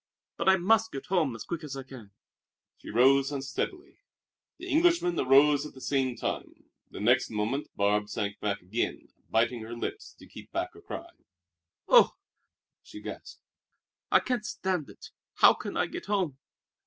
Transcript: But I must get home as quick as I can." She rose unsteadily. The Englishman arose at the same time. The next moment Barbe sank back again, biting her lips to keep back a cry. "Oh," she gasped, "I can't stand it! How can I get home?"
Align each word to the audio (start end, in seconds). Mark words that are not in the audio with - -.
But 0.35 0.49
I 0.49 0.57
must 0.57 0.91
get 0.91 1.05
home 1.05 1.35
as 1.35 1.43
quick 1.43 1.63
as 1.63 1.77
I 1.77 1.83
can." 1.83 2.09
She 2.79 2.89
rose 2.89 3.31
unsteadily. 3.31 3.99
The 4.57 4.67
Englishman 4.67 5.19
arose 5.19 5.63
at 5.63 5.75
the 5.75 5.79
same 5.79 6.15
time. 6.15 6.71
The 6.89 6.99
next 6.99 7.29
moment 7.29 7.67
Barbe 7.75 8.09
sank 8.09 8.39
back 8.39 8.63
again, 8.63 9.09
biting 9.29 9.61
her 9.61 9.75
lips 9.77 10.15
to 10.17 10.25
keep 10.25 10.51
back 10.51 10.73
a 10.73 10.81
cry. 10.81 11.11
"Oh," 11.87 12.13
she 12.81 12.99
gasped, 12.99 13.43
"I 14.11 14.21
can't 14.21 14.43
stand 14.43 14.89
it! 14.89 15.11
How 15.35 15.53
can 15.53 15.77
I 15.77 15.85
get 15.85 16.07
home?" 16.07 16.39